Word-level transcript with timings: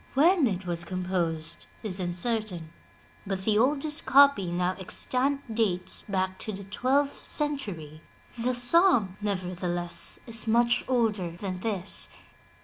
When 0.15 0.47
it 0.47 0.65
was 0.65 0.83
composed 0.83 1.67
is 1.83 1.99
uncertain, 1.99 2.73
but 3.27 3.43
the 3.43 3.59
oldest 3.59 4.03
copy 4.03 4.51
now 4.51 4.73
extant 4.79 5.53
dates 5.53 6.01
back 6.01 6.39
to 6.39 6.51
the 6.51 6.63
twelfth 6.63 7.21
century. 7.23 8.01
The 8.39 8.55
song, 8.55 9.17
nevertheless, 9.21 10.19
is 10.25 10.47
much 10.47 10.83
older 10.87 11.29
than 11.29 11.59
this. 11.59 12.07